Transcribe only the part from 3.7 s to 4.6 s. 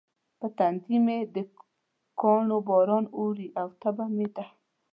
تبه مې ده.